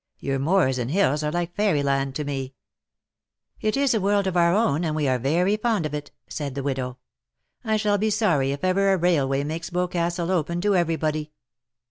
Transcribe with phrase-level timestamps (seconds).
[0.17, 2.47] Your moors and hills are like fairy land to me!
[2.55, 2.55] '^"
[3.61, 6.55] It is a world of our own, and we are very fond of it,''^ said
[6.55, 6.97] the widow;
[7.65, 11.33] ^' I shall be sorry if ever a railway makes Boscastle open to every body.